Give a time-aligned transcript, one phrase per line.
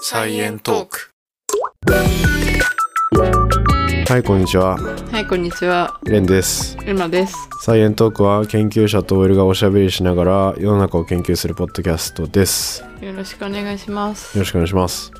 [0.00, 1.10] サイエントーク。
[4.08, 4.76] はい、こんにちは。
[4.76, 5.98] はい、こんにちは。
[6.04, 6.76] レンです。
[6.84, 7.34] ルナです。
[7.60, 12.84] サイエントークは研究者と OL がおしゃべりしながら世の中を研究するポッドキャストです。
[13.00, 14.38] よよろしくお願いします。
[14.38, 15.10] ろしくお願いします。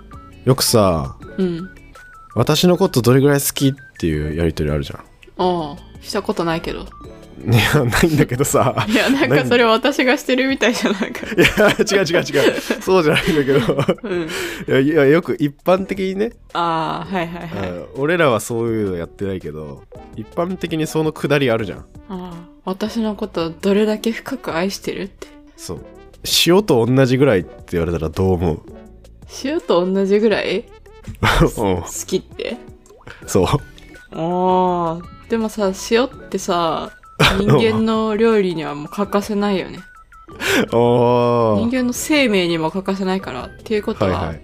[0.45, 1.71] よくさ、うん。
[2.35, 4.99] 私のことどれぐらい好きっていうやりとりあるじゃん。
[4.99, 5.05] あ
[5.39, 6.87] あ、したことないけど。
[7.43, 8.87] いや、ないんだけどさ。
[8.89, 11.27] いや、なんかそれ私がしてるみたいじゃないか。
[11.27, 12.61] いや、違う違う違う。
[12.81, 13.85] そうじゃないんだけど。
[14.03, 14.23] うん。
[14.23, 14.27] い
[14.69, 17.71] や、いやよく一般的にね、ああ、はいはいはい。
[17.71, 19.83] うん俺らはそういうのやってないけど、
[20.17, 21.79] 一般的にそのくだりあるじゃん。
[21.79, 22.33] ああ、
[22.65, 25.27] 私のことどれだけ深く愛してるって。
[25.57, 25.81] そう。
[26.47, 28.61] 塩と同じぐらいって言われたらどう思う？
[29.45, 30.65] 塩と同じぐらい？
[31.43, 31.47] うん
[31.83, 32.57] 好きって？
[33.27, 33.47] そう。
[33.47, 36.93] ああ、でもさ、塩ってさ、
[37.39, 39.81] 人間の料理にはもう欠かせないよね。
[40.71, 43.47] 人間の生命にも欠かせないから。
[43.47, 44.43] っていうことは、はいはい。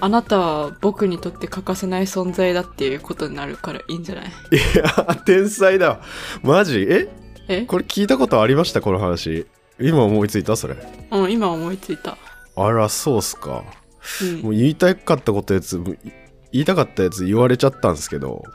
[0.00, 4.26] あなたは僕にとって欠かせない存在だっていうことになるからいいんじゃない？
[4.26, 4.30] い
[4.76, 6.00] や、天才だ。
[6.42, 6.86] マジ？
[6.88, 7.08] え？
[7.48, 7.62] え？
[7.62, 9.46] これ聞いたことありましたこの話。
[9.80, 10.76] 今思いついたそれ。
[11.10, 12.16] うん、今思いついた。
[12.56, 13.64] あら、そうっすか。
[14.22, 15.80] うんもう言いたかったことやつ、
[16.52, 18.42] 言いたかったやつ言われちゃったんですけど。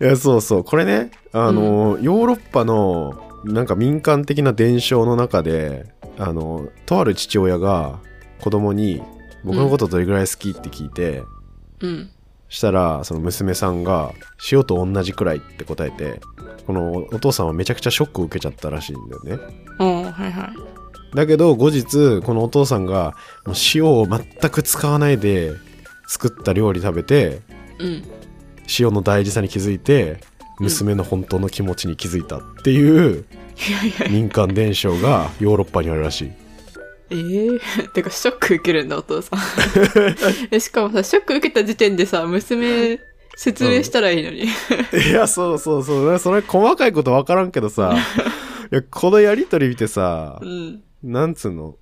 [0.00, 0.64] いや、そうそう。
[0.64, 5.86] これね、あの、ヨーロッパの、なんか民間的な伝承の中で、
[6.18, 8.00] あの、とある父親が
[8.40, 9.02] 子供に、
[9.44, 11.22] 僕のことどれぐらい好きって聞いて、
[11.80, 12.10] うん。
[12.48, 14.12] したらその娘さんが
[14.50, 16.20] 塩と同じくらいって答えて
[16.66, 19.38] このお父さんはめちゃくちゃショックを受けちゃったらしいんだよね
[19.78, 20.52] うん、はいは
[21.12, 21.16] い。
[21.16, 23.14] だけど後日このお父さんが
[23.46, 25.52] もう塩を全く使わないで
[26.08, 27.40] 作った料理食べて
[27.78, 28.04] うん。
[28.78, 30.20] 塩の大事さに気づいて
[30.58, 33.24] 娘の本当の気持ちに気づいたっていう
[34.10, 36.32] 民間伝承がヨーロッパにあるらしい
[37.08, 37.60] えー、
[37.92, 39.38] てかショック受けるんだ、お父さん。
[40.50, 42.98] えしかもさ、ショック受けた時点でさ、娘、
[43.36, 44.42] 説明したらいいのに。
[45.08, 47.96] いやそうそうそうそれ細かいこと分からんけどさ
[48.72, 50.82] いやこのやりとり見てさうん。
[51.04, 51.76] なんつうの？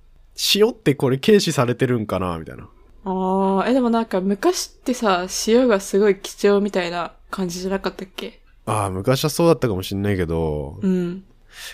[0.53, 2.67] 塩ってこれ軽視されてるんかなみたいな。
[3.05, 8.41] ああ、え、でもなんか昔ってさ、塩がすごい貴重みたいな感じじゃなかったっけ？
[8.65, 11.23] ああ、昔はそうだったかもしんないけど、うん。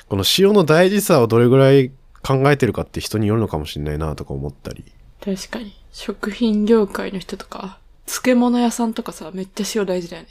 [0.10, 1.90] この塩の大事さをどれぐらい
[2.22, 4.84] 考えてるかって人によるのかもしんないなとか思ったり。
[5.24, 5.74] 確かに。
[5.92, 10.30] 食品業界の人とか、漬物屋さんとかさ、めっちゃ塩大事だよね。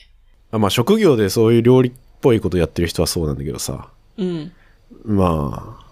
[0.53, 3.89] あまあ職業でそういう料理っぽいことやってる人はそうなんだけどさ。
[4.19, 4.53] うん。
[5.05, 5.87] まあ、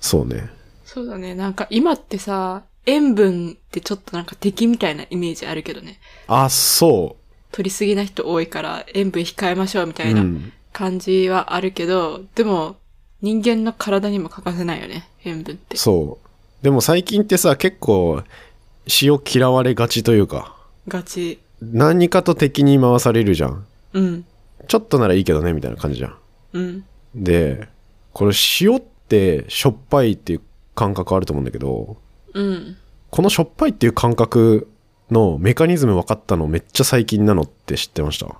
[0.00, 0.48] そうね。
[0.84, 1.34] そうだね。
[1.34, 5.98] なんか今ってさ、塩分ってちょっとなんか敵みたいなイメージあるけどね。
[6.28, 7.16] あ、そ。
[7.52, 10.06] 取りすぎな人多いから塩分控えましょうみたう。
[10.06, 12.76] いうなん感じはあるけど、でも
[13.22, 15.08] 人間の体にも欠かせないよね。
[15.24, 15.76] 塩分って。
[15.76, 16.64] そう。
[16.64, 18.22] でも最近ってさ、結構
[19.02, 20.54] 塩嫌われがちというか、
[20.86, 21.40] ガチ。
[21.62, 23.66] 何かと敵に回されるじゃん。
[23.94, 24.24] うん。
[24.68, 26.16] ちょっとならいいけどね、みたいな感じじゃん。
[26.52, 26.84] うん。
[27.14, 27.68] で、
[28.12, 30.40] これ塩ってしょっぱいっていう
[30.74, 31.96] 感覚あると思うんだけど、
[32.34, 32.76] うん。
[33.10, 34.68] このしょっぱいっていう感覚
[35.10, 38.34] のメカニズム分かったのめっちゃ最近なのって知ってました？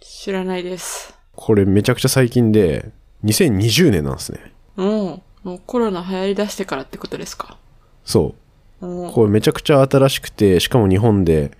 [0.00, 1.14] 知らないです。
[1.34, 2.90] これめちゃくちゃ最近で、
[3.24, 4.52] 2020年なんですね。
[4.76, 7.56] もう、もうコロナ流行り出してからってことですか？
[8.04, 8.34] そ
[8.80, 9.12] う。
[9.12, 11.52] これめちゃくちゃ新しくて、しかも日本で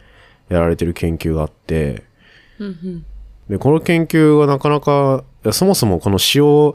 [0.48, 2.04] やられてる研究があって、
[2.58, 3.06] うんうん。
[3.48, 6.74] で、この研究がなかなか、そもそもこの塩、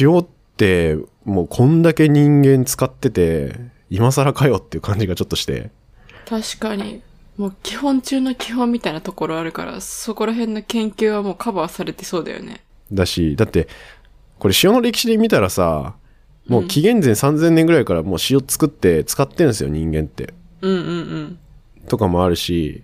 [0.00, 0.26] 塩っ
[0.56, 3.54] てもうこんだけ人間使ってて、
[3.90, 5.70] 今更かよっていう感じがちょっとして、
[6.28, 7.02] 確かに。
[7.36, 12.64] もう基本中の基本みたいなところあるから、そこら辺の研究はもうカバーされてそうだよね。
[12.92, 13.68] だし、だって、
[14.38, 15.94] これ塩の歴史で見たらさ、
[16.48, 20.34] もう紀元前3000年ぐらいからもう塩作って使ってんですよ、人間って。
[20.62, 21.38] うんうんうん。
[21.86, 22.82] とかもあるし、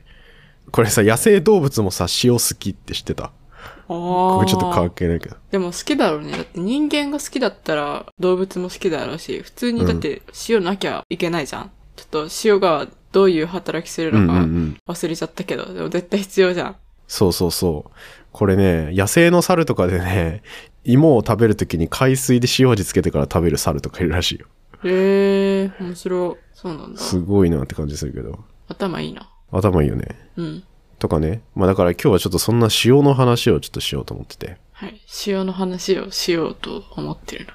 [0.71, 3.33] これさ、野生動物もさ、塩好きって知ってた？
[3.65, 4.45] あこあ。
[4.45, 5.37] れちょっと関係ないけど。
[5.51, 6.33] でも好きだろうね。
[6.33, 11.71] だって人間が好きだったら動物も好きだろうし、普通にだって塩なきゃいけないじゃん。
[11.97, 14.77] ちょっと塩がどういう働きするうんのかうんうん。
[14.89, 16.77] 忘れちゃったけど、でも絶対必要じゃん。
[17.07, 17.91] そうそうそう。
[18.33, 20.43] これね、野生の猿とかでね、
[20.85, 24.47] 芋を食べるときに海水で塩味つけてから食べる猿とかいるらしいよ。
[24.85, 26.37] へえー、面白い。
[26.53, 27.01] そうなんだ。
[27.01, 28.39] すごいなって感じするけど。
[28.69, 29.31] 頭いいな。
[29.53, 30.07] 頭いいよね。
[30.37, 30.65] うん。
[31.05, 31.43] とかね。
[31.55, 34.57] まあだから今日はちょっとそんな塩の話をちょっとしようと思ってて。
[34.73, 34.99] はい。
[35.27, 37.53] 塩の話をしようと思ってるの。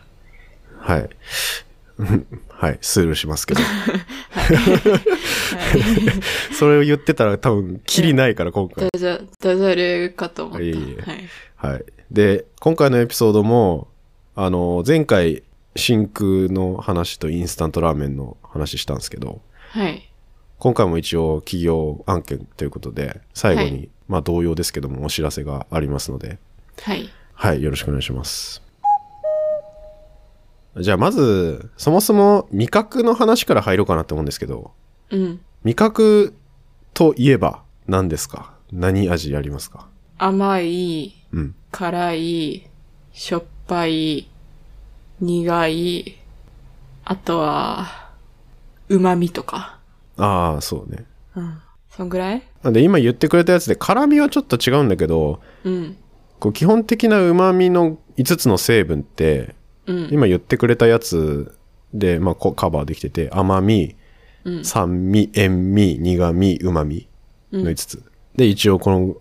[0.80, 1.10] はい。
[2.50, 3.62] はい、スルーしますけど。
[4.31, 4.54] は
[6.51, 6.54] い。
[6.54, 8.88] それを言ってたら多分、キリないから今回。
[8.94, 10.63] ダジャ、ダジャレかと思った。
[10.63, 11.74] いえいえはい。
[11.74, 11.86] はい。
[12.12, 13.88] で、今回のエピソードも、
[14.36, 15.42] あの、前回
[15.75, 19.42] 真空の話とインスタントラーメンの話したんですけど、
[19.72, 20.08] はい。
[20.59, 26.39] 今回も一応企業案件ということで、最後に、はいまあ同様ですけどもお知らせがありますので、
[26.81, 27.09] はい。
[27.33, 28.61] はい、よろしくお願いします。
[30.77, 34.71] じゃあまず、そもそも味覚の話から入ろうかなと思うんですけど、
[35.11, 35.39] うん。
[35.63, 36.33] 味覚
[36.94, 38.53] といえば何ですか？
[38.71, 39.88] 何味ありますか？
[40.17, 41.55] 甘い、うん。
[41.71, 42.69] 辛い、
[43.13, 44.29] しょっぱい、
[45.21, 46.17] 苦い、
[47.05, 48.09] あとは、
[48.89, 49.78] 旨味とか。
[50.19, 51.06] ああ、そうね。
[51.36, 51.57] うん。
[51.89, 52.44] そんぐらい？
[52.62, 55.98] なんで今言ってくれたやつで辛みはちょっと違うんだけど、うん。
[56.39, 59.56] こう基本的な旨味の5つの成分って、
[59.88, 60.10] うん。
[60.12, 61.56] 今言ってくれたやつ
[61.94, 63.95] で、まあ、カバーできてて、甘み、
[64.44, 64.66] うん。
[64.66, 67.07] 酸味、塩味、苦味、旨味
[67.51, 68.04] の5つ。
[68.36, 69.15] で、一応この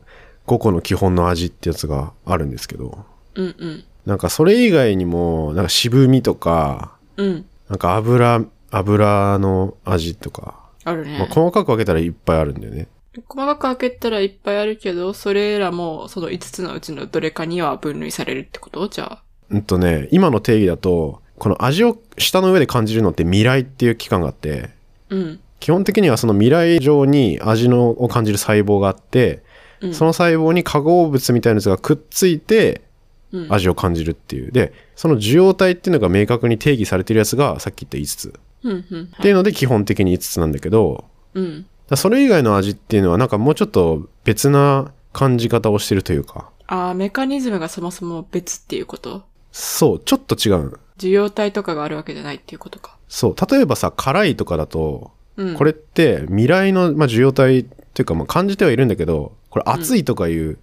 [0.47, 3.05] 5個の基本の味ってやつがあるんですけど、
[3.35, 3.85] うんうん。
[4.07, 7.47] なんかそれ以外にも、なんか渋みとか、うん。
[7.69, 11.19] なんか油、油の味とか、あるね。
[11.19, 12.89] まあ、細かく分けたらいっぱいあるんだよね。
[13.27, 18.89] 細かく開けたらいっぱいあるけど、それらもその5つのうちのどれかには分類されるってこと？
[18.89, 19.23] じゃあ。
[19.51, 24.71] うんとね、今の定義だと、この味を舌の上で感じるのって未来っていう器官があって、
[25.11, 25.41] うん。
[25.61, 29.43] 基本的にはその未来上に味のを感じる細胞があって、
[29.81, 29.95] うん。
[29.95, 32.83] その細胞に化合物みたいなやつがくっついて
[33.31, 34.53] うん、味を感じるっていう。
[34.53, 38.41] で、その受容体っていうのが明確に定義されてるやつがさっき言った5つ。
[38.65, 39.13] うんうん。
[39.17, 41.67] っていうので基本的に5つなんだけど、うん。
[41.95, 49.23] それ以外の味っていうのはなんかもうちょっと別な感じ方をしてるというか、ああ、メカニズムがそもそも別っていうこと？
[49.53, 50.79] そう、ちょっと違う。
[50.99, 52.99] 受容体とかがあるわけじゃないっていうことか。
[53.09, 55.55] そう、例えばさ、辛いとかだと、うん。
[55.55, 60.59] これって未来の、まあ、受容体というか、まあ、感じてはいるんだけど、これ熱いとかいう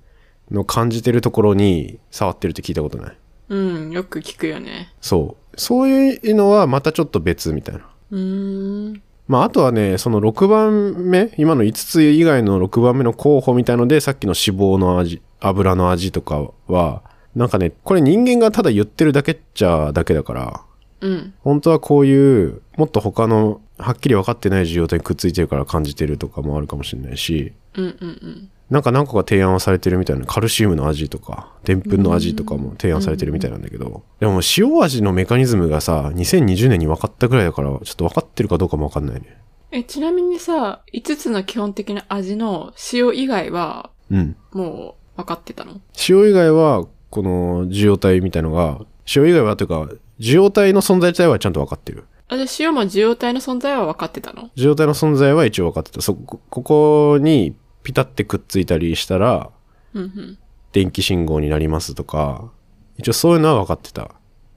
[0.52, 3.18] のを感じてるところに触ってるって聞いたことない？
[3.50, 4.94] うん、よく聞くよね。
[5.02, 5.45] そう。
[5.58, 7.82] そういうのはまたちょっと別みたいな。
[8.12, 9.02] うーん。
[9.28, 17.02] まあ、あとはね、その6番目、今の5つ以外の6番目の候補みたいので、さっきの脂肪の味、油の味とかは、
[17.36, 20.62] なんかね、これ人間がただ言ってるだけっちゃだけだから、
[21.02, 21.34] うん。
[21.42, 28.50] 本当はこういう、もっと他の、はっきり分かってない受容体にくっついてるから感じてるとかもあるかもしれないし、うんうんうん。
[28.70, 39.38] なんか何個か提案はされてるみたいな、カルシウムの味とか、でんぷんの味とかも提案されてるみたいなんだけど、でも塩味のメカニズムがさ、2020年に分かったぐらいだから、ちょっと分かってるかどうかも分かんないね。
[39.72, 44.36] え、ちなみにさ、5つの基本的な味の塩以外は、うん。
[44.52, 45.82] もう分かってたの？
[46.10, 48.80] 塩以外は、この受容体みたいのが、
[49.16, 49.90] 塩以外はというか、
[50.20, 52.06] 受容体の存在自体はちゃんと分かってる。
[52.30, 54.50] あ、で、塩も受容体の存在は分かってたの？
[54.56, 56.02] 受容体の存在は一応分かってた。
[56.02, 59.52] そこ、ここにピタってくっついたりしたら、
[59.94, 60.38] うんうん。
[60.74, 62.52] 電気信号になりますとか、
[62.98, 64.10] 一応そういうのは分かってた。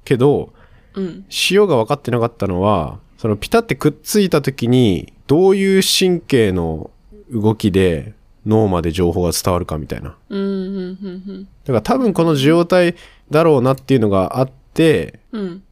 [0.04, 0.52] けど、
[0.94, 1.26] うん。
[1.50, 6.90] 塩が分かってなかったのは、そのピタってくっついた時に、どういう神経の
[7.30, 8.14] 動きで
[8.46, 10.16] 脳まで情報が伝わるかみたいな。
[10.30, 12.96] うん、うん、うん、だから多分この受容体
[13.30, 15.20] だろうなっていうのがあって。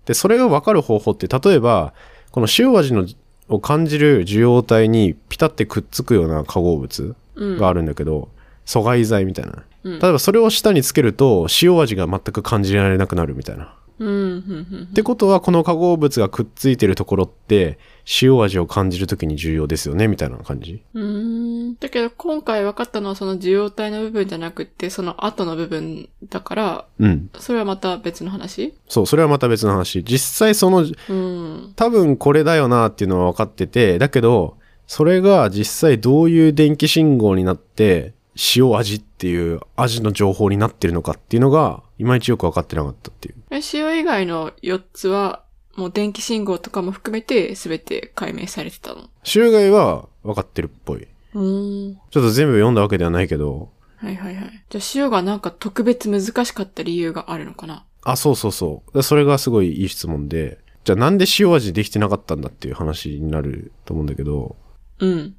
[0.05, 1.95] で、それが分かる方法って、例えば、
[2.33, 3.07] この塩味の
[3.49, 7.17] を感じる受容体にピタってくっつくような化合物うん。
[7.37, 8.31] があるんだけど、
[8.65, 9.53] 阻害剤みたいな。
[9.53, 13.73] うん例えばそれを舌につけると塩味が全く感じられなくなるみたいな。
[14.01, 14.93] うん、うん、うんっ。
[14.93, 17.79] てことはこの化合物がくっついてるところって
[18.21, 20.83] 塩味を感じるときに重要ですよねみたいな感じ？
[20.93, 21.77] うーん。
[21.77, 27.31] だけど今回分かったのはその受容体の部分じゃなくって、その後の部分だから、うん。
[27.39, 28.75] それはまた別の話？
[28.89, 30.03] そう、それはまた別の話。
[30.03, 31.73] 実際そのうん。
[31.77, 38.15] 多分これだよなっていうのは分かってて、だけど、それが実際どういう電気信号になって、
[38.57, 43.35] 塩味っていう味の情報になってるのかっていうのが、いまいちよく分かってなかったっていう。
[43.51, 45.43] え塩以外の4つは、
[45.77, 49.11] もう電気信号とかも含めて全て解明されてたの？
[49.35, 51.07] 塩害は分かってるっぽい。
[51.35, 52.01] うーん。
[52.11, 54.65] ちょっと全部読んだわけではないけど、はいはいはい。
[54.71, 57.85] じゃあ塩がなんか特別難しかった理由があるのかな？
[58.05, 58.97] あ、そうそうそう。
[58.97, 64.57] でそれがすごいいい質問で、じゃあなんで塩味できてなかったんだっていう話になると思うんだけど、
[65.01, 65.35] うん。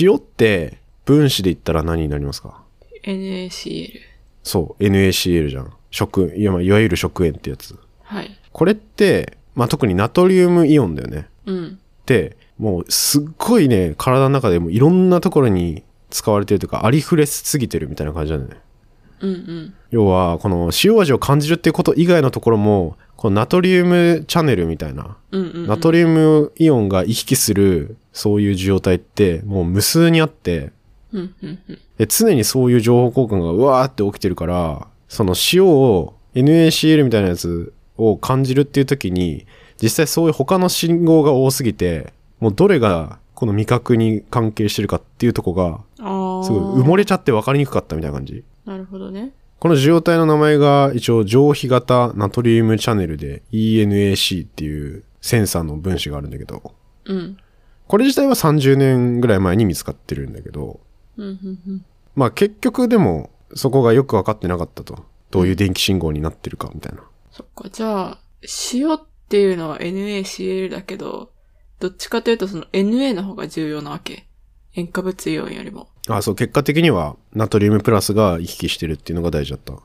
[0.00, 2.62] 塩って分子で言ったら何になりますか
[3.04, 4.00] ？NaCl。
[4.42, 5.72] そう、NaCl じゃん。
[5.90, 7.78] 食、いや、まあいわゆる食塩ってやつ。
[8.02, 8.38] はい。
[8.52, 11.28] これって、まあ、特にナトリウムイオンだよね。
[11.46, 11.78] うん。
[12.06, 18.56] で、もうすっごいね、体の中でもいろんなところに使われてるというか、ありふれすぎてるみたいな感じだよね。
[19.20, 19.74] うんうん。
[19.90, 25.66] 要は、この塩味を感じるっていうこと以外のところも、このナトリウムチャネルみたいな、うんうん、うん。
[25.66, 30.72] ナトリウムイオンが行き来する、そういう受容体って、もう無数にあって、
[31.10, 31.78] うんうんうん。
[31.96, 39.46] で常にそういう情報交換がうわーって起きてるから、その塩を NaCl みたいなやつを感じるっていう時に、
[39.80, 45.80] 実際そういう他の信号が多すぎて、もうどれがこの味覚に関係してるかっていうとこが。
[45.96, 48.44] すごい埋もれちゃって分かりにくかったみたいな感じ。
[48.66, 49.32] なるほどね。
[49.58, 56.74] この受容体の名前が一応上皮型ナトリウムチャネルで ENAC っていうセンサーの分子があるんだけど、
[57.06, 57.36] うん。
[57.86, 60.80] これ自体は30年ぐらい前に見つかってるんだけど、
[61.16, 61.84] うん、うん、うん。
[62.14, 65.04] まあ結局でもそこがよく分かってなかったと。
[65.34, 67.02] どういう電気信号になってるかみたいな。
[67.32, 68.18] そっか、じゃあ、
[68.72, 71.32] 塩っていうのは NaCl だけど、
[71.80, 74.28] どっちかというとその Na の方が重要なわけ。
[74.76, 75.88] 塩化物イオンよりも。
[76.08, 79.72] あ、そう、結果的にはナトリウムプラスが行き来してるっていうのが大事だった。
[79.72, 79.78] う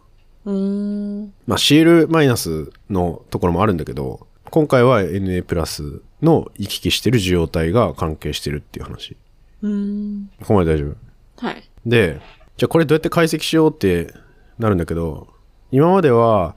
[0.45, 1.33] ーん。
[1.47, 9.15] まあ Cl マイナスのところもあるんだけど、今回は Na プラスの行き来してる受容体が関係してるっていう話。
[9.61, 10.31] うーん。
[10.39, 10.95] ここまで大丈
[11.37, 11.45] 夫？
[11.45, 11.69] はい。
[11.85, 12.19] で、
[12.57, 14.13] じゃあこれどうやって解析しようって
[14.57, 15.27] なるんだけど、
[15.71, 16.55] 今までは、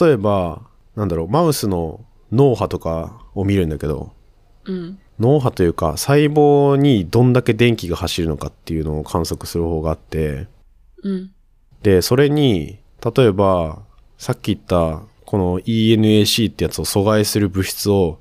[0.00, 0.62] 例えば、
[0.96, 4.12] なんだろう、マウスの脳波とかを見るんだけど、
[4.64, 4.98] うん。
[5.20, 10.48] 脳波というか細胞にどんだけ電気が走るのかっていうのを観測する方があって、
[11.02, 11.30] うん。
[11.82, 12.78] で、それに、
[13.14, 13.82] 例えば、
[14.18, 18.18] さっき言った、この ENAC ってやつを阻害する物質を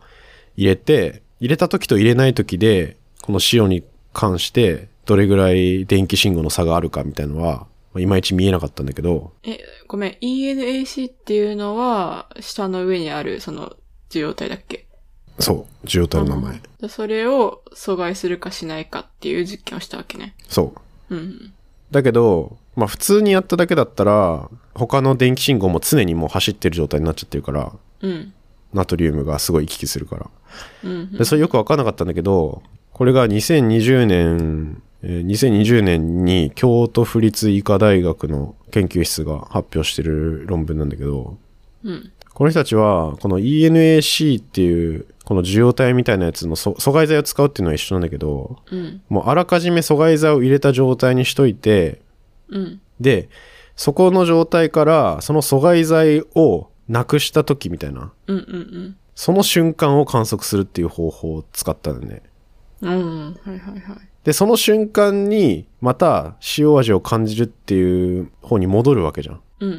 [0.55, 10.17] 入れて、入れた時と入れない時で、この塩に関して、どれぐらい電気信号の差があるかみたいのは、まあいまいち見えなかったんだけど、え、ごめん。
[10.21, 13.75] ENAC っていうのは、下の上にある、その、
[14.09, 14.87] 受容体だっけ？
[15.39, 16.61] そう、受容体の名前。
[16.81, 20.35] でそれを阻害するかしないかっていう実験をしたわけね。
[20.47, 20.73] そ
[21.09, 21.15] う。
[21.15, 21.53] うん。
[21.91, 28.33] だけど、まあ普通にやっただけだったら、他の電気信号も常にもう走ってる状態になっちゃってるから、うん。
[28.73, 30.29] ナトリウムがすごい行き来するから。
[30.83, 31.11] うん。
[31.13, 32.61] で、それよくわかんなかったんだけど、
[32.93, 41.37] これが2020年、えー2020年に京都府立医科大学の研究室が発表してる論文なんだけど、
[41.83, 42.11] うん。
[42.39, 49.01] この人たちは、この ENAC っていう、この受容体みたいなやつのそ阻害剤を使うっていうのは一緒なんだけど、うん。
[49.09, 51.99] もうあらかじめ阻害剤を入れた状態にしといて、
[52.47, 52.81] うん。
[53.01, 53.27] で、
[53.75, 58.37] そこの状態から、その阻害剤をなくした時みたいな、うん。
[58.37, 58.97] うん。
[59.15, 62.23] その瞬間を観測するっていう方法を使ったんだよね。
[62.79, 62.91] うん。
[62.91, 63.37] うん。
[63.43, 63.97] はいはいはい。
[64.23, 69.35] で、その瞬間に、また塩味を感じるっていう方に戻るわけじゃん。
[69.35, 69.69] っうん。
[69.69, 69.75] うん。
[69.75, 69.77] う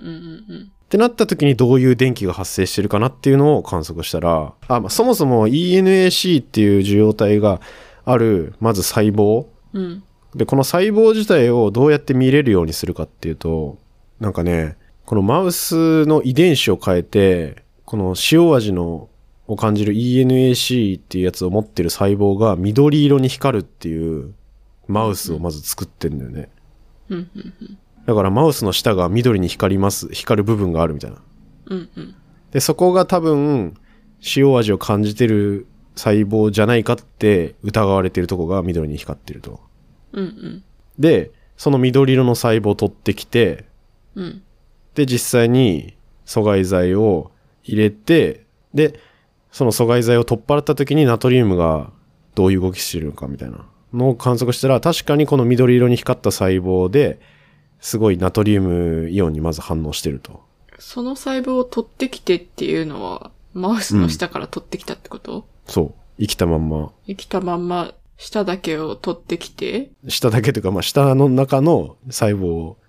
[0.57, 0.73] ん。
[0.91, 7.61] てなった時にどういう電気が発生してるかなっていうのを観測したら、あ、まあ、そもそも ENAC っていう受容体が
[8.05, 9.47] ある、まず細胞。
[9.73, 10.03] うん。
[10.35, 13.79] で、この細胞自体をどうやって見れるようにするかっていうと、
[14.19, 19.09] なんかね、このマウスの遺伝子を変えて、この塩味の
[19.47, 24.35] を感じる ENAC っていうやつを持ってる細胞が緑色に光るっていう
[24.89, 26.51] マウスをまず作ってんだよね。
[27.09, 27.31] うん。
[27.35, 27.79] うん。
[28.11, 31.19] だからマウスの下が緑に光ります、光る部分があるみたいな。
[31.67, 31.89] うん。
[31.95, 32.15] うん。
[32.51, 33.77] で、そこが多分
[34.35, 39.61] 塩味を感じてる細胞じゃないかって疑われてるとこが緑に光ってると。
[40.11, 40.25] うん。
[40.25, 40.65] うん。
[40.99, 43.65] で、その緑色の細胞を取ってきて、
[44.17, 44.43] うん。
[44.97, 45.95] で、実際に
[46.27, 47.31] 阻害剤を
[47.63, 48.99] 入れて、で、
[49.53, 51.93] その阻害剤を取っ払った時にナトリウムが
[52.35, 57.21] どういう動きしてるのかみたいなのを観測したら、確かにこの緑色に光った細胞で、
[57.81, 60.43] すごいナトリウムイオンにまず反応してると。
[60.79, 65.95] その細胞を取ってきてっていうのは、マウスの下から取ってきたってこと、そう。
[66.19, 66.93] 生きたまんま。
[67.07, 72.47] 生きたまんま、下だけを取ってきて、下だけというか、まあ、下の中の細胞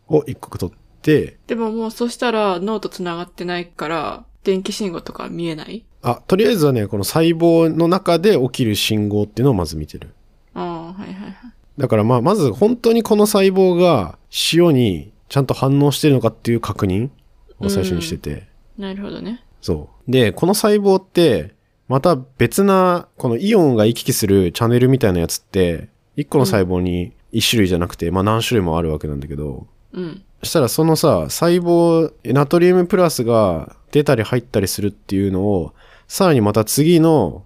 [0.08, 5.86] を一個取って、でももうそしたら脳と繋がってないから、電気信号とか見えない？
[6.02, 10.14] あ、とりあえずはね、この細胞の中で起きる信号っていうのをまず見てる。
[10.54, 11.34] ああ、はいはいはい。
[11.78, 14.18] だからまあ、まず本当にこの細胞が
[14.54, 17.10] 塩にちゃんと反応してるのかっていう確認
[17.60, 18.48] を最初にしてて。
[18.78, 19.44] なるほどね。
[19.62, 20.12] そう。
[20.12, 21.54] で、この細胞って、
[21.88, 30.24] また別な、このイオンが行き来するチャンネルみたいなやつって、一個の細胞に一種類じゃなくて、まあ何種類もあるわけなんだけど、うん。
[30.42, 35.74] そしたらそのさ、細胞、ナトリウムプラスが出たり入ったりするっていうのを、
[36.08, 37.44] さらにまた次の、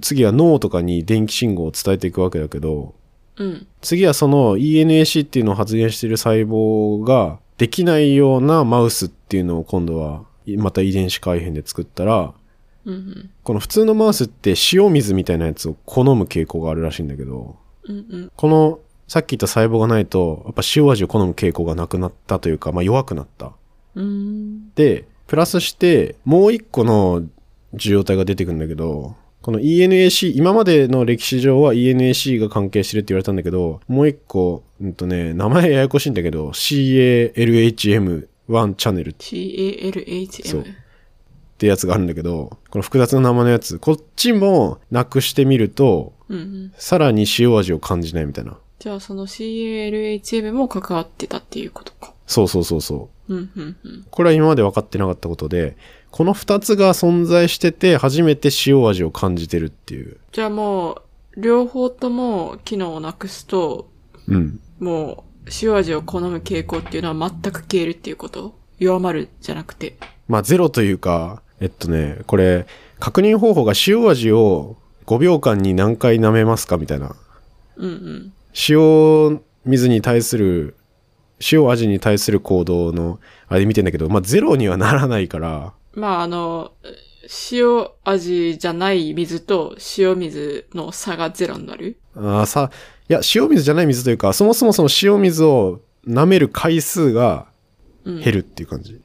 [0.00, 2.94] 次は脳とかに電気信号を伝えていくわけだけど、
[3.38, 3.66] うん。
[3.80, 10.24] 次はその ENAC っていうのを発現している細胞ができないようなマウスっていうのを今度は
[10.58, 12.34] また遺伝子改変で作ったら、
[12.84, 13.30] うんうん。
[13.42, 18.32] この普通のマウスって塩水みたいなやつを好む傾向があるらしいんだけど、うんうん。
[18.36, 23.52] このさっき言った細胞がないと、やっぱ塩味を好む傾向がなくなったというか、まあ弱くなった。
[23.94, 24.72] うーん。
[24.74, 27.24] で、プラスして、もう一個の
[27.74, 29.14] 受容体が出てくるんだけど、
[29.46, 37.76] この ENAC、今までの歴史上は ENAC が関係してるって言われたんだけど、もう一個、うんとね、名前ややこしいんだけど、CALHM1
[38.74, 39.12] チャンネル。
[39.12, 40.48] CALHM。
[40.48, 40.64] そうっ
[41.58, 46.72] てやつがあるんだけど、この複雑な生のやつ、こっちもなくしてみると、うんうん。
[46.76, 48.58] さらに塩味を感じないみたいな。
[48.80, 52.14] じゃあその CALHM も関わってたっていうことか。
[52.26, 53.34] そうそうそうそう。
[53.34, 54.06] うんうんうん。
[54.10, 55.76] これは今まで分かってなかったことで、
[56.10, 60.18] この二つが存在してて、初めて塩味を感じてるっていう。
[60.32, 61.02] じゃあも
[61.36, 63.88] う、両方とも機能をなくすと、
[64.26, 64.60] うん。
[64.80, 68.54] もう、塩味を好む傾向っていうのは全く消えるっていうこと？
[68.78, 69.96] 弱まるじゃなくて。
[70.28, 72.66] まあ、ゼロというか、えっとね、これ、
[72.98, 77.14] 確認方法が塩味を5秒間に何回舐めますかみたいな。
[77.76, 78.32] うんうん。
[78.68, 80.74] 塩水に対する、
[81.52, 86.72] 塩味に対する行動の、あれ見てんだけど、まあ、ゼロにはならないから、まああの、
[87.50, 92.70] 塩味じゃない水と塩水の差がゼロになるあーさ、
[93.08, 97.46] いや、塩水じゃない水というか、そもそもその塩水を舐める回数が
[98.04, 98.20] うん。
[98.20, 99.00] 減るっていう感じ。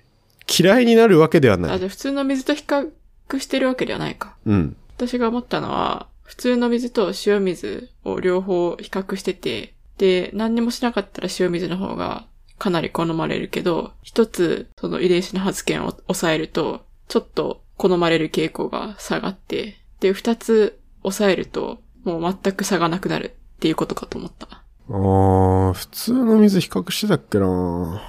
[0.60, 1.80] 嫌いになるわけではなあ、い。
[1.80, 2.92] じゃあ普通の水と比較
[3.40, 4.36] してるわけではないか。
[4.46, 4.76] うん。
[4.96, 12.26] 私が思ったのは、普通の水と塩水を両方比較してて、で、何にもしなかったら塩水の方が
[12.58, 24.48] かなり好まれるけど、一つその遺伝子の発現を抑えると、ちょっと好まれる傾向が下がって、で、二つ抑えると、もう全く差がなくなるっていうことかと思った。
[24.50, 28.02] あー、普通の水比較してたっけな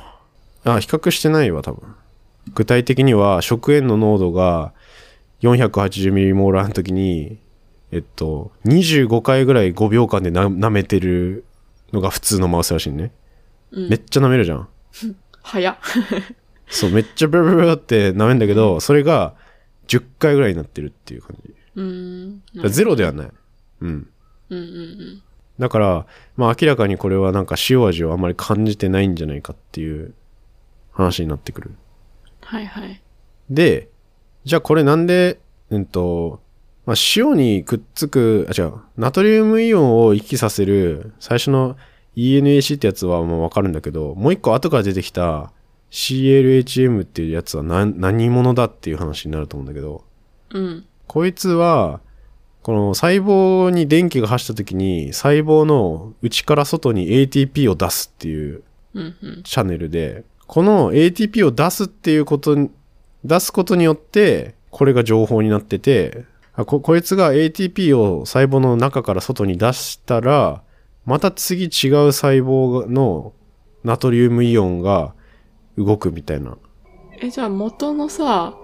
[0.65, 1.95] あ、比較してないわ、多分。
[2.55, 4.73] 具体的には、食塩の濃度が
[5.43, 7.39] 480ml の時に、
[7.91, 11.45] えっと、25回ぐらい5秒間でな舐めてる
[11.93, 13.13] のが普通のマウスらしいね。
[13.71, 14.69] うんめっちゃ舐めるじゃん。
[15.43, 15.77] 早っ。
[16.69, 19.35] そう、めっちゃブルブルって舐めんだけど、それが
[19.89, 21.55] 10回ぐらいになってるっていう感じ。
[21.77, 22.43] うーん。
[22.55, 23.31] だからゼロではない。
[23.81, 24.09] うん。
[24.51, 25.23] うんうんうん。
[25.59, 26.07] だから、
[26.37, 30.15] まあ明らかにこれはなんか塩味をあんまり感じてないんじゃないかっていう
[30.93, 31.73] 話になってくる。
[32.41, 33.03] はいはい。
[33.51, 33.91] で、
[34.45, 36.43] じゃあこれなんで、うんと、
[36.85, 41.77] まあ、塩にくっつく、あ、違う、ナトリウムイオンを行きさせる最初の
[42.17, 45.53] ENAC ってやつはもうわかるんだけど、もう一個後から出てきた
[45.91, 50.05] CLHM っていうやつは何、何者だっていう話になると思うんだけど、
[50.51, 50.87] うん。
[51.07, 52.01] こいつは、
[52.63, 58.63] この細胞に電気が走った時に細胞の内から外に ATP を出すっていう。
[59.45, 62.71] チャンネルで、この ATP を出すっていうことに、
[63.25, 70.63] 出すことによって、これが情報になってて、あここいつが ATP を細胞の中から外に出したら、
[71.07, 73.33] また次違う細胞の
[73.85, 75.15] ナトリウムイオンが
[75.79, 76.57] 動くみたいな。
[77.21, 78.55] え、じゃあ元のさ、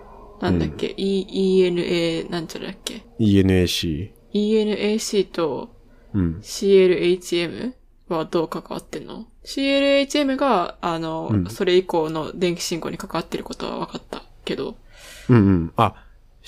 [0.40, 4.11] なんだっけ、E、ENA なんちゃらだっけ？ENAC。
[4.33, 5.79] ?ENAC と
[6.14, 6.38] うん。
[6.42, 7.72] CLHM
[8.09, 14.77] はどう関わってんの ?CLHM が、あの、うんそれ以降の電気信号に関わってることは分かったけど。
[15.29, 15.72] うんうん。
[15.77, 15.94] あ、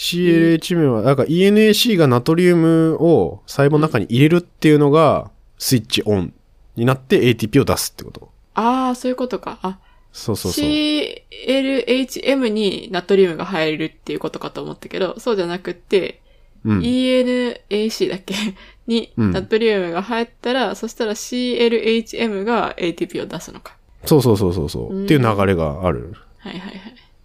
[0.00, 6.32] CLHM は、なんか ENAC がナトリウムを細胞の中に入れるっていうのが、スイッチオン
[6.76, 8.30] になって ATP を出すってこと。
[8.54, 9.58] ああ、そういうことか。
[9.60, 9.78] あ、
[10.10, 10.64] そうそうそう。
[10.64, 16.22] CLHM にナトリウムが入るっていうことかと思ったけど、そうじゃなくって、
[16.64, 16.78] うん。
[16.80, 18.34] ENAC だっけ？
[18.86, 23.76] にうんナトリウムが入ったら、そしたら CLHM が ATP を出すのか。
[24.06, 24.94] そうそうそうそうそう。
[24.96, 26.14] うんっていう流れがある。
[26.38, 26.80] はいはいはい。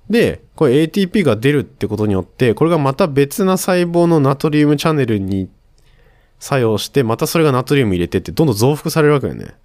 [0.09, 5.49] で、これ ATP が出るってことによって、これがまた別な細胞のナトリウムチャンネルに
[6.39, 9.55] 作用して、またそれがナトリウム入れてって、どんどん増幅されるわけよね。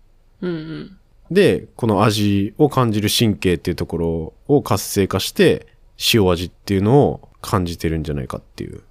[0.41, 0.97] うんうん。
[1.31, 5.67] で、この味を感じる神経っていうところを活性化して、
[6.15, 8.83] 塩味っていうのを感じてるんじゃないかっていう。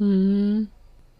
[0.00, 0.70] うーん。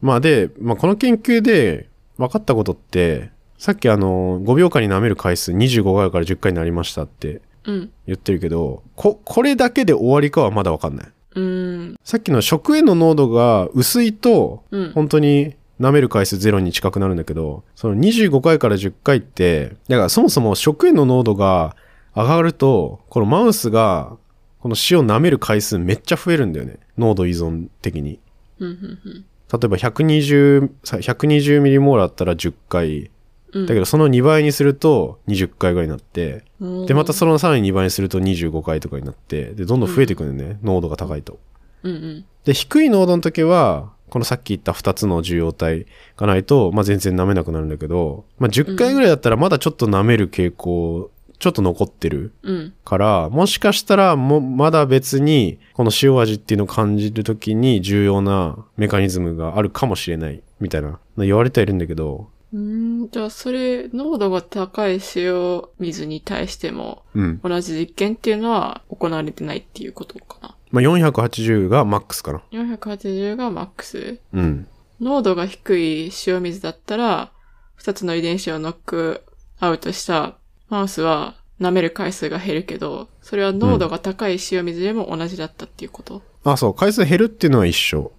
[0.00, 7.42] まあで、まあこの研究で分かったことって、さっきあの、5秒間に舐める回数25回から10回になりましたってうん。
[7.64, 11.06] 言ってるけど、こ、これだけで終わりかはまだ分かんない。
[11.34, 11.96] うーん。
[12.04, 14.92] さっきの食塩の濃度が薄いと、うん。
[14.92, 21.76] 本当に舐める回数ゼロに近くなるんだけど、その25回から10回って、だからそもそも食塩の濃度が
[22.14, 24.16] 上がると、このマウスが、
[24.60, 26.78] この塩舐める回数めっちゃ増えるんだよね。
[26.96, 28.20] 濃度依存的に。
[28.58, 33.10] うんうんうん例えば120、さ120ミリモールあったら10回。
[33.52, 33.66] うん。
[33.66, 40.58] だけどその2倍にすると20回ぐらいになって、どで、またそのさらに2倍にすると25回とかになって、で、どんどん増えていくんだよね。
[40.62, 41.38] 濃度が高いと。
[41.82, 42.24] うんうん。
[42.44, 45.86] で、低い濃度の時は、このさっき言った2つの受容体
[46.16, 52.74] がないと、まあ、全然舐めなくなるんだけど、まあ、10回ぐらいだったらまだちょっと舐める傾向、ちょっと残ってるうん。
[52.84, 63.10] から、もしかしたらも、まだ別に、この塩味っていうのを感じる時に重要なメカニズムがあるかもしれない、みたいな、言われてはいるんだけど、うーん。
[63.10, 67.40] じゃあ、それ、濃度が高い塩水に対しても、うん。
[67.42, 70.56] 同じ実験っていうのは行われてないっていうことかな。
[70.70, 72.42] まあ、480がマックスかな。
[72.52, 74.18] 480がマックス？
[74.32, 74.66] うん。
[75.00, 77.32] 濃度が低い塩水だったら、
[77.74, 79.22] 二つの遺伝子をノック
[79.58, 80.36] アウトした
[80.68, 86.22] マウスは舐める回数が減るけど、それは濃度が高い塩水でも同じだったっていうこと？
[86.44, 88.12] あ、そう、回数減るっていうのは一緒。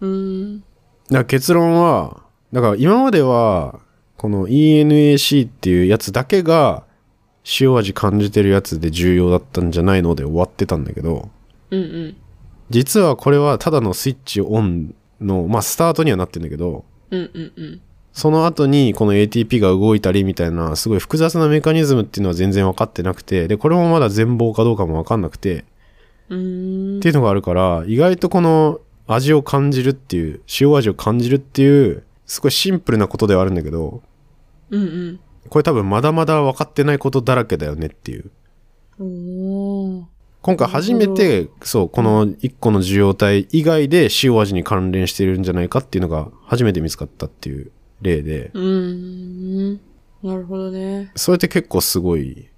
[0.00, 0.08] うー
[0.56, 0.60] ん。
[0.60, 0.68] だか
[1.10, 3.80] ら結論は、だから今までは、
[4.16, 6.84] この ENAC っていうやつだけが、
[7.60, 11.30] 塩味感じてるやつで重要だったんじゃないので終わってたんだけど、
[11.70, 12.16] うんうん。
[12.68, 17.80] 実はこれはただのスイッチオンの、まあスタートにはなってんだけど、うんうんうん。
[18.12, 25.62] その後にこの ATP が動いたりみたいな、すごい複雑なメカニズムっていうのは全然分かってなくて、で、これもまだ全貌かどうかも分かんなくて、っ
[26.28, 34.04] ていうのがあるから、意外とこの味を感じるっていう、塩味を感じるっていう、すごいシンプルなことではあるんだけど、
[34.70, 35.20] うんうん。
[35.48, 38.30] これ多分まだまだ分かってないことだらけだよねっていう。
[40.40, 49.80] 今回初めて、そう、この1個の受容体以外で塩味に関連しているんじゃないかっていうのが初めて見つかったっていう例で、うーん。
[50.22, 51.10] なるほどね。
[51.16, 52.48] それって結構すごい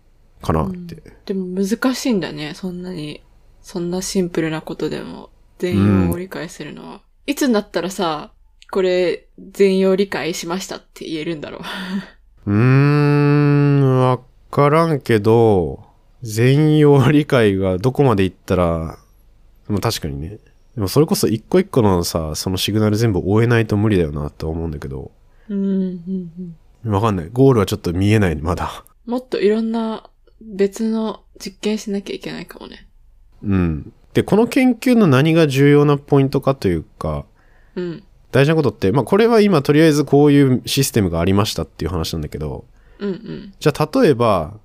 [0.43, 1.03] かなって。
[1.25, 2.53] でも難しいんだね。
[2.55, 3.23] そんなに、
[3.63, 7.01] そんなシンプルなことでも、全容を理解するのは。
[7.27, 8.33] いつになったらさ、
[8.73, 11.59] これ、全容理解しましたって言えるんだろ
[12.47, 12.51] う。
[12.51, 14.19] うーん、わ
[14.51, 15.85] からんけど、
[16.23, 18.99] 全容理解がどこまでいったら、
[19.67, 20.39] でも確かにね。
[20.75, 25.11] でもそれこそ一個一個のさ、そのシグナル全部追えないと無理だよなと思うんだけど、
[25.51, 26.91] うん、うん、うん。
[26.91, 27.29] わかんない。
[27.31, 28.87] ゴールはちょっと見えない、まだ。
[29.05, 30.09] もっといろんな
[30.41, 32.89] 別の実験しなきゃいけないかもね。
[33.43, 33.93] うん。
[34.15, 37.27] で、この研究の何が重要なポイントかというか、
[37.77, 38.05] うん。
[38.33, 42.65] 大事なことって、まあこれは今とりあえずこういうシステムがありましたっていう話なんだけど、
[42.99, 43.55] うん、うん。
[43.61, 44.59] じゃあ例えば、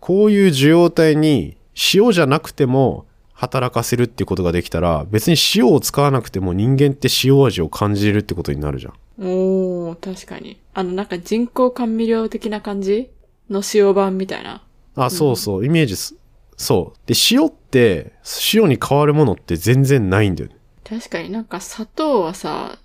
[0.00, 1.56] こういう受容体に
[1.94, 8.94] 塩じゃなくても働かせるっていうことができたら、別に塩を使わなくても人間って塩味を感じれるってことになるじゃん。
[9.20, 10.58] おー、確かに。
[10.74, 13.10] あの、なんか人工甘味料的な感じ
[13.48, 14.62] の塩版みたいな？
[14.96, 16.16] あ、そうそう、イメージす、
[16.56, 16.98] そう。
[17.06, 18.12] で、塩って、
[18.52, 20.56] 塩に変わるものって全然ないんだよね。
[20.84, 22.78] 確かになんか砂糖はさ、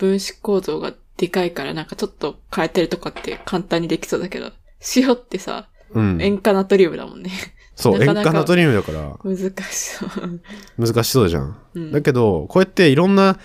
[0.00, 4.50] 分子構造がでかいからなんかちょっと変えてるとかって簡単にできそうだけど、
[4.96, 6.18] 塩ってさ、うん。
[6.20, 7.30] 塩化ナトリウムだもんね。
[7.76, 9.36] そう、 なかなか塩化ナトリウムだから難
[9.70, 10.40] しそう。
[10.78, 11.56] 難しそうじゃん。
[11.74, 13.38] うんだけど、こうやっていろんな、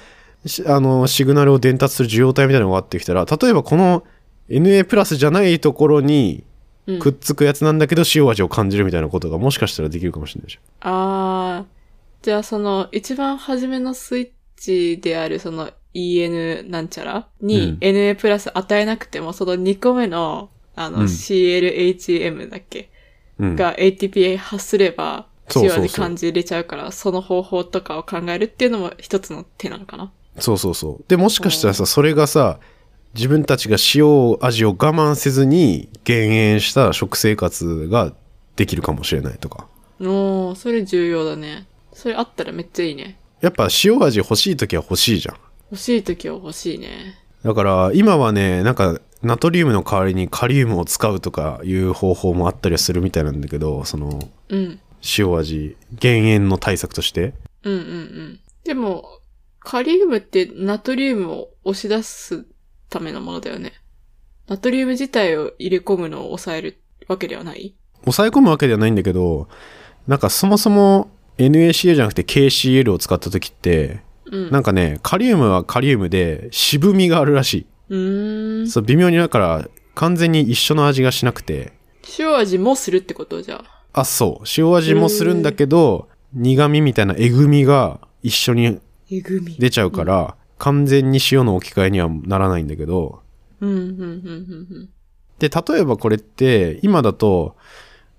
[0.46, 4.04] しあの、シグナルを伝達する受容体みたいなのがあってきたら、例えばこの
[4.50, 6.44] NA プラスじゃないところに
[6.88, 17.28] うんくっつくやつなんだけど塩味を感じるみたいなことがもしかしたらできるかもしれないじあー、じゃあその一番初めのスイッチであるその EN なんちゃら？
[17.42, 22.92] うにん NA プラス与えなくても、その2個目のあのうん CLHM だっけ？
[23.40, 23.56] うん。
[23.56, 30.12] が ATPA 発すればそうそうそう塩味感じれちゃうから、その方法とかを考えるっていうのも一つの手なのかな。
[30.40, 31.06] そうそうそう。
[31.08, 32.60] で、もしかしたらさ、それがさ、
[33.14, 38.12] 自分たちが塩味を我慢せずに減塩した食生活が
[38.58, 39.68] できるかもしれないとか。
[40.02, 41.68] おー、それ重要だね。
[41.94, 43.18] それあったらめっちゃいいね。
[43.40, 45.36] やっぱ塩味欲しい時は欲しいじゃん。
[45.72, 47.16] 欲しい時は欲しいね。
[47.44, 54.80] だから今はね、なんかナトリウムの代わりにカリウムを使うとかいう方法もあったりはするみたいなんだけど、そのうん。
[55.18, 57.34] 塩味減塩の対策として。
[57.64, 58.40] うんうんうん。
[58.64, 59.06] でも、
[59.60, 62.46] カリウムってナトリウムを押し出す
[62.90, 63.74] ためのものだよね。
[64.48, 67.76] ナトリウム自体を入れ込むのを抑えるわけではない？
[68.02, 69.48] 抑え込むわけではないんだけど、
[70.08, 74.52] なんかそもそも NaCl じゃなくて KCl を使った時って、うん。
[74.52, 78.68] なんかね、カリウムはカリウムで渋みがあるらしい。
[78.68, 81.74] そう、微妙にだから完全に一緒の味がしなくて、
[82.20, 83.42] 塩味もするってこと？
[83.42, 84.02] じゃあ。
[84.02, 88.80] あ、そう、塩味もするんだけど、苦味みたいなえぐみが一緒に。
[89.08, 93.20] 出ちゃうから、完全に塩の置き換えにはならないんだけど、
[93.62, 94.90] うん、うん、うん、うん、
[95.38, 97.56] で、例えばこれって、今だと、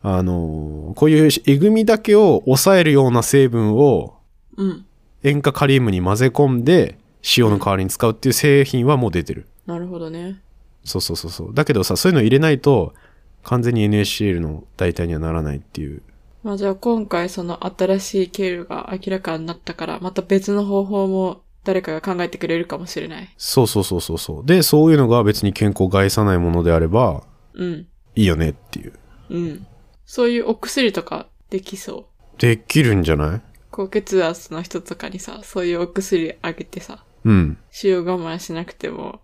[0.02, 4.14] あのーこういうえぐみだけを抑えるような成分を
[4.56, 4.85] うん。
[5.26, 5.30] うん。
[5.36, 6.98] 塩化カリウムに混ぜ込んで、
[7.36, 9.46] 塩の代わりに使うっていう製品はもう出てる。
[9.66, 10.40] なるほどね。
[10.84, 11.54] そうそうそうそう。
[11.54, 12.94] だけどさ、そういうの入れないと、
[13.42, 16.02] 完全に NaCl の代替にはならないっていう。
[16.42, 23.28] まあじゃあ今回その新しい経路が明らかになったから、また別の方法も誰かが考えてくれるかもしれない。
[23.36, 24.46] そうそうそうそうそう。
[24.46, 27.86] で、そういうのが別に健康を害さないものであれば、うん。
[28.14, 28.92] いいよねっていう。
[29.30, 29.66] うん。
[30.04, 32.06] そういうお薬とかできそ
[32.38, 32.40] う。
[32.40, 33.42] できるんじゃない？
[33.76, 37.58] 高血圧の人とかにさ、そういうお薬あげてさ、うん。
[37.84, 39.20] 塩我慢しなくても、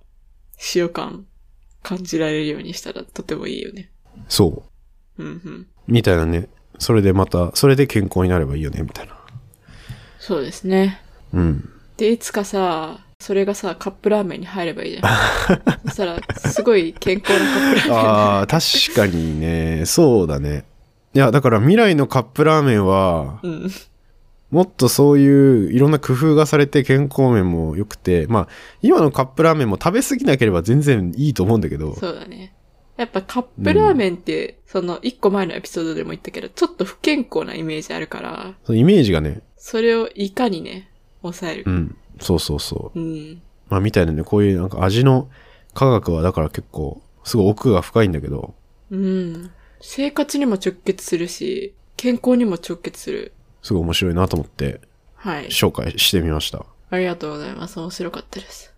[0.74, 1.24] 塩感
[1.82, 3.90] 感じられるようにしたらとてもいいよね。
[4.28, 4.62] そ
[5.16, 5.22] う。
[5.22, 5.66] うんうん。
[5.86, 6.50] みたいなね。
[6.78, 9.16] それでまた、それで健康になればいいよね、みたいな
[10.18, 11.00] そうですね。
[11.32, 11.70] うん。
[11.96, 15.08] で、いつかさ、それがさ、カップラーメンに入ればいいじゃん。
[15.88, 17.96] そしたら、すごい健康なカップラーメン。
[17.96, 18.60] ああ、確
[18.94, 20.66] かにね、そうだね。
[21.14, 23.70] いや、だから未来のカップラーメンは、うん。
[24.52, 28.48] もっとそういういろんな工夫がされて健康面も良くて、まあ、
[28.82, 32.54] 今のカップラーメンも食べ過ぎなければ全然いいと思うんだけど、そうだね。
[32.98, 40.90] やっぱカップラーメンって、その一個前のエピソードでも言ったけど、ちょっと不健康なイメージあるから、そのイメージがね、それをいかにね、
[41.22, 41.70] 抑えるう。
[41.70, 43.00] ん、そうそうそう。
[43.00, 43.42] うん。
[43.70, 45.30] まあ、みたいなね、こういうなんか味の
[45.72, 48.54] 科学はだから結構、すごい奥が深いんだけど、
[48.90, 49.50] うん。
[49.80, 53.32] 生活にも直結するし、健康にも直結する。
[53.62, 54.80] すごい面白いなと思って
[55.16, 55.46] はい。
[55.46, 56.64] 紹介してみました。
[56.90, 57.78] ありがとうございます。
[57.80, 58.72] 面白かったです。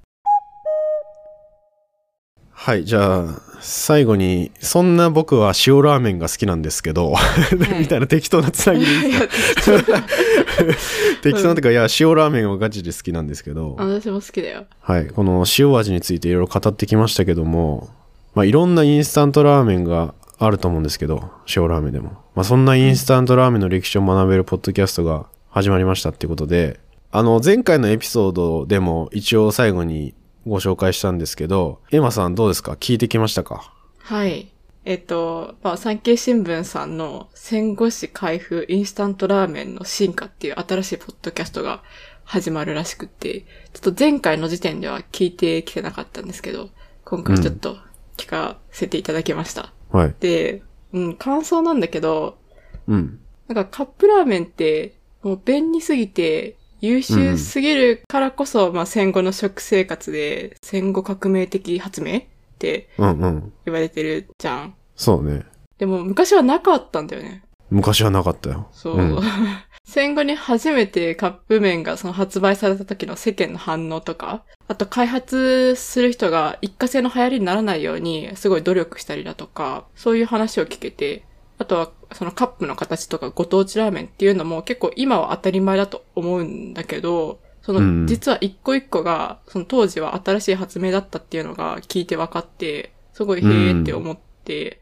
[2.56, 7.12] はい、じゃあ、最後に、そんな僕は塩ラーメンが好きなんですけど、
[7.52, 8.90] い みたいな適当なつなぎで
[9.30, 10.02] すか？
[11.22, 14.64] 適当なってか、いや、塩ラーメンはガチで好きなんですけど、私も好きだよ。
[14.80, 17.90] はい、この塩味についていろいろ語ってきましたけども、
[18.34, 22.10] まあ、いろんなインスタントラーメンがあると思うんですけど、塩ラーメンでも。
[22.34, 30.14] まあ、そんなインスタントラーメンの歴史を学べるポッドキャストが始まりましたってことで、あの、前回のエピソードでも一応最後に
[30.46, 32.72] ご紹介したんですけど、エマさんどうですか？
[32.72, 33.72] 聞いてきましたか？
[33.98, 34.50] はい。
[34.84, 41.82] えっと、まあ、産経新聞さんの戦後史開封インスタントラーメンの進化っていう新しいポッドキャストが
[42.24, 46.68] 始まるらしくって、ちょっと前回の時点では聞いてきてなかったんですけど、
[47.04, 47.78] 今回ちょっと
[48.18, 49.72] 聞かせていただきました。
[49.94, 50.14] はい。
[50.18, 52.36] で、うん、感想なんだけど、
[52.88, 53.20] うん。
[53.46, 62.22] なんかカップラーメンって、もう便利すぎて、優秀すぎるからこそ、まあ戦後の食生活で戦後革命的発明っ
[62.58, 63.52] てうんうん。
[63.64, 64.74] 言われてるじゃん。
[64.96, 65.46] そうね。
[65.78, 67.44] でも昔はなかったんだよね。
[67.70, 68.68] 昔はなかったよ。
[68.72, 69.00] そう。
[69.00, 69.18] ん
[69.84, 81.24] 戦後に初めてカップ麺がその発売された時の世間の反応とか、あと開発する人が一過性の流行りにならないようにすごい努力したりだとか、そういう話を聞けて、
[81.58, 88.02] あとはそのカップの形とかご当地ラーメンっていうのも結構今は当たり前だと思うんだけど、そうん。
[88.02, 94.80] の実は一個一個がその当時は新しい発明だったっていうのが聞いて分かって、すごいへーって思って、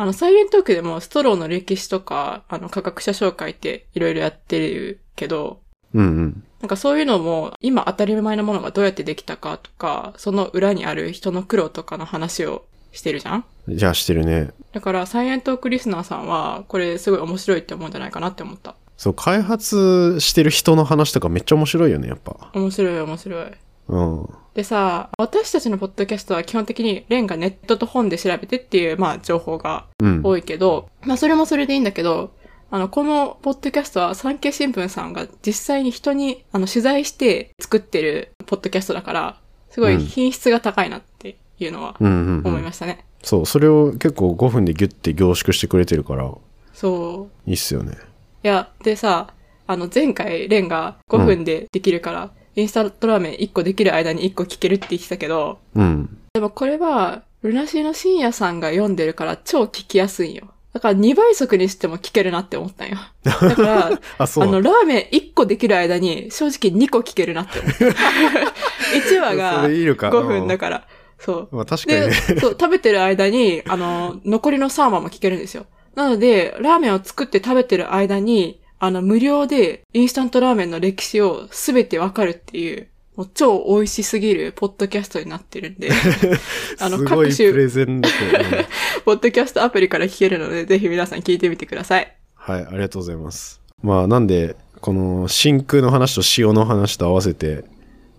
[0.00, 5.60] あの、サイレントークでもストローの歴史とか、あの、科学者紹介っていろいろやってるけど、
[5.92, 6.44] うんうん。
[6.62, 13.44] なんかそういうのも、今当たり前のものがどうやってできたかとか、その裏にある人の苦労とかの話をしてるじゃん？
[13.68, 14.52] じゃあしてるね。
[14.72, 18.76] だから、サイエントークリスナーさんは、これすごい面白いって思うんじゃないかなって思った。
[18.96, 22.50] そう、開発してる人の話とかめっちゃ面白いよね、やっぱ。
[22.54, 23.46] 面白い面白い。
[23.90, 24.28] うん。
[24.54, 30.20] でさ、私たちのポッドキャストは基本的にレンがネットと本で調べてっていう、まあ、情報がうん。
[30.24, 32.32] 多いけど、まあそれもそれでいいんだけど、
[32.70, 42.46] あの、このポッドキャストは産経新聞さんが実際に人にあの取材して作ってるポッドキャストだから、すごい品質が高いなっていうのはうんうん、うん。
[42.46, 43.04] 思いましたね。
[43.22, 46.32] そう、それを結構5分でギュッて凝縮してくれてるから、
[46.72, 47.50] そう。
[47.50, 47.96] いいっすよね。
[48.42, 49.34] いや、でさ、
[49.66, 56.18] あの前回レンが5分でできるから、インスタントラーメン1個できる間に1個聞けるって言ってたけど、うん。
[56.34, 60.52] でもこれは、ルナシーの深夜さんが読んでるから超聞きやすいんよ。
[60.72, 62.98] だから2倍速にしても聞けるなって思ったんよ。
[63.24, 63.86] だから、
[64.18, 64.24] あ。
[64.24, 67.84] あの、ラーメン1個できる間に正直2個聞けるなって思った。
[68.94, 70.10] 1話そがれいいのか。
[70.10, 70.86] 5分だかから。
[71.18, 71.56] そう。
[71.56, 72.12] まあ確かに。
[72.40, 75.66] そう、食べてる間に、あの、残りの3話も聞けるんですよ。
[75.96, 85.90] なので、ラーメンを作って食べてる間に、あの、無料でインスタントラーメンの歴史をすべてわかるっていう、もう超美味しすぎるポッドキャストになってるんで、
[86.80, 88.08] あのすごい各種プレゼンだ
[89.04, 92.16] ポッドキャストアプリから聞けるので、ぜひ皆さん聞いてみてください。
[92.34, 93.60] はい、ありがとうございます。
[93.82, 97.64] まあ、なんで、この真空の話と塩の話と合わせて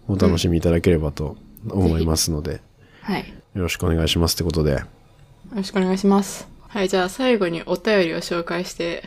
[0.08, 2.62] お楽しみいただければと思いますので、
[3.02, 3.22] はい。
[3.56, 4.74] よろしくお願いしますってことで。
[4.74, 4.80] よ
[5.56, 6.48] ろしくお願いします。
[6.68, 9.04] はい、じゃあ最後にお便りを紹介して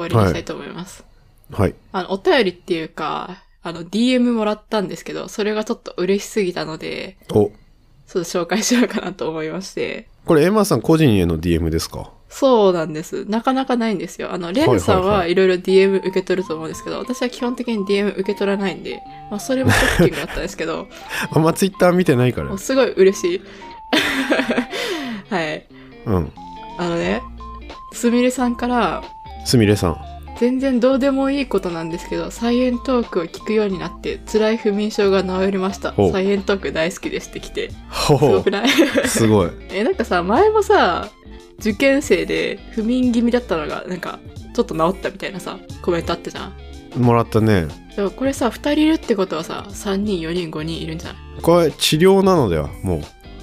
[0.00, 1.04] 終わりにしたいと思います。
[1.52, 1.74] はい。
[1.92, 7.52] あの、お便りっていうか、あの、DM もらったんですけど、それがちょっと嬉しすぎたので、お、ちょっ
[8.12, 10.08] と紹介しようかなと思いまして。
[10.24, 12.10] これエマさん個人への DM ですか？
[12.28, 13.24] そうなんです。
[13.26, 14.32] なかなかないんですよ。
[14.32, 20.88] あの、レンさんはいはいははいろいろ DM 受け取ると思うんですけど、私は基本的に DM 受け取らないんで、まあ、それもショッキングだったんですけど、
[21.30, 22.58] あんまツイッター見てないからもう。
[22.58, 23.42] すごい嬉しい。
[25.30, 25.66] はい。
[26.06, 26.32] うん。
[26.78, 27.22] あのね、
[27.92, 29.02] すみれさんから、
[29.46, 29.96] すみれさん。
[30.38, 35.94] 全然どうでもいいことなんですけど、サイエントークを聞くようになって、辛い不眠症が治りました。
[36.12, 37.70] サイエントーク大好きですって来て。
[37.88, 38.68] ほすごくない？
[39.04, 39.08] う。
[39.08, 39.50] すごい。
[39.72, 41.08] え、なんかさ、前もさ、
[41.58, 44.18] 受験生で不眠気味だったのが、なんか、
[44.54, 46.42] ちょっと治ったみたいなさ、コメントあったじゃ
[46.98, 47.02] ん。
[47.02, 51.42] もらったねでもこれさ、2人いるってことはさ、3人、4人、5人いるんじゃない？
[51.42, 52.96] これ治療なのではも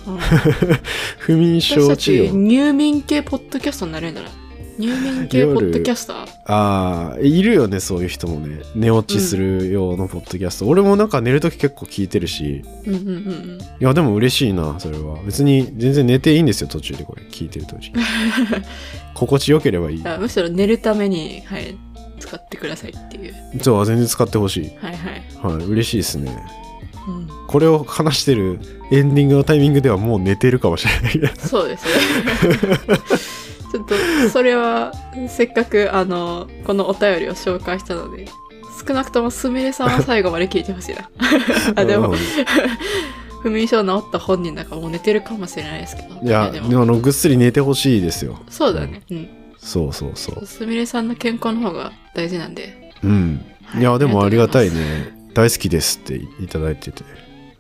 [0.07, 0.17] ううん
[1.17, 4.31] 不眠私たち症治療入眠系ポッドキャストになれるんじゃない？
[4.77, 6.27] 入眠系ポッドキャスター？
[6.45, 8.61] ああいるよねそういう人もね。
[8.75, 12.63] 寝落ちする用のポッドキャスト、俺もなんか寝るとき結構聞いてるし。
[12.85, 13.11] うんうんうんう
[13.57, 13.59] ん。
[13.61, 15.21] いやでも嬉しいなそれは。
[15.23, 17.23] 別に全然寝ていいんですよ途中でこれ。
[17.23, 17.91] 聞いてる途中
[19.13, 20.03] 心地よければいい。
[20.19, 21.77] むしろ寝るために、はい、
[22.19, 23.33] 使ってくださいっていう。
[23.61, 24.71] そう全然使ってほしい。
[24.79, 24.95] はい
[25.43, 25.57] はい。
[25.57, 26.35] はい嬉しいですね。
[27.05, 28.59] うん、これを話してる
[28.89, 31.33] エンディングのタイミングではもう寝てるかもしれない。
[31.37, 31.91] そうですね。
[33.73, 33.95] ちょっと、
[34.29, 34.93] それは、
[35.27, 38.27] せっかく、あの、このお便りを紹介したので、
[38.87, 41.09] 少なくともすみれさんは最後まで聞いてほしいな。
[41.75, 42.17] あ、でもうん、
[43.41, 46.19] 不眠症治った本人だからもう寝てるかもしれないですけど。
[46.21, 49.01] いやでも、でもあのぐっすり寝てほしいですよそうだね。
[49.09, 49.29] うん。
[49.57, 52.91] そうそうそうすみれさんの健康の方が大事なんで。
[53.03, 57.03] うんはいいやでもありがたいね大好きですっていただいてて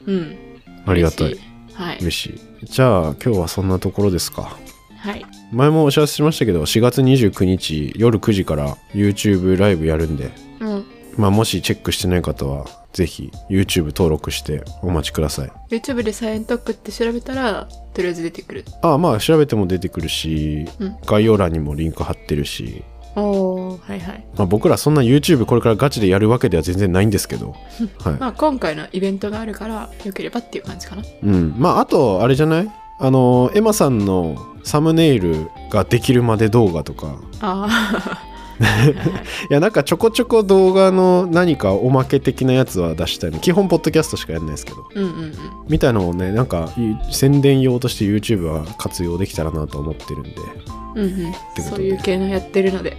[0.05, 0.37] うん。
[0.85, 1.37] ありがたい
[1.73, 1.97] はい。
[2.01, 4.57] 嬉しいじゃあ今日はそんなところですか
[4.99, 5.25] はい。
[5.53, 10.85] 前もお知らせしましたけど4月29日夜9時から YouTube ライブやるんで、うん。
[11.17, 18.65] まあ、もしチェックしてない方はぜひ YouTube 登録してお待ちください YouTube でサイエントークって調べたら、とりあえず出てくる。
[18.81, 22.83] ああまあ調べても出てくるし、うん概要欄にもリンク貼ってるし、
[23.15, 24.25] おー、はいはい。
[24.35, 27.51] まあ、僕らそんな YouTube これからガチでやるわけでは全然ないんですけど、
[28.03, 31.03] はいまあ今回のイベントがあるから、よければっていう感じかな。
[31.23, 32.71] うん、まああとあれじゃない？
[33.03, 37.67] あのエマさんのサムネイルができるまで動画とかああ。
[37.67, 38.33] は
[39.49, 45.33] いやなんかちょこちょこ動画の何かおまけ的なやつは出したいの基本ポッドキャストしかやんないですけどうんうんうん。
[45.67, 50.35] みたいのをねなんかい宣伝用として YouTube は活用できたらなと思ってるんで
[50.95, 51.33] うんうん。
[51.61, 52.95] そういう系のやってるので、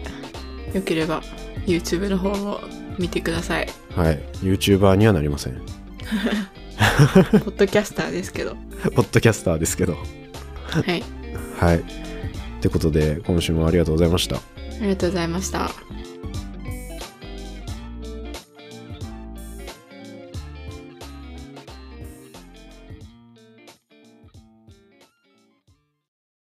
[0.75, 1.23] よければ
[1.67, 2.59] YouTube の方も
[2.99, 3.69] 見てください。
[3.97, 5.63] はい YouTuber にはなりません
[6.77, 6.83] ポ
[7.51, 8.57] ッドキャスターですけど。
[8.95, 11.03] ポッドキャスターですけどはい。
[11.59, 11.83] はいっ
[12.61, 14.41] てことで今週もありがとうございましたあ
[14.81, 15.71] りがとうございました。